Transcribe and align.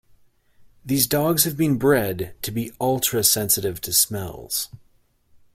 These 0.83 1.05
dogs 1.05 1.43
have 1.43 1.55
been 1.55 1.77
bred 1.77 2.33
to 2.41 2.49
be 2.49 2.71
ultra 2.81 3.23
sensitive 3.23 3.79
to 3.81 3.93
smells. 3.93 4.69